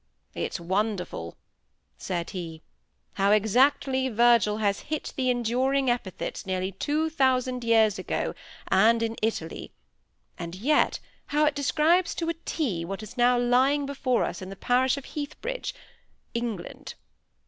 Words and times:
"It's 0.33 0.59
wonderful," 0.59 1.37
said 1.95 2.31
he, 2.31 2.63
"how 3.13 3.29
exactly 3.29 4.09
Virgil 4.09 4.57
has 4.57 4.79
hit 4.89 5.13
the 5.15 5.29
enduring 5.29 5.91
epithets, 5.91 6.43
nearly 6.43 6.71
two 6.71 7.11
thousand 7.11 7.63
years 7.63 7.99
ago, 7.99 8.33
and 8.69 9.03
in 9.03 9.15
Italy; 9.21 9.73
and 10.39 10.55
yet 10.55 10.99
how 11.27 11.45
it 11.45 11.53
describes 11.53 12.15
to 12.15 12.29
a 12.29 12.33
T 12.45 12.83
what 12.83 13.03
is 13.03 13.15
now 13.15 13.37
lying 13.37 13.85
before 13.85 14.23
us 14.23 14.41
in 14.41 14.49
the 14.49 14.55
parish 14.55 14.97
of 14.97 15.05
Heathbridge, 15.05 15.71
county——, 15.75 15.75
England." 16.33 16.95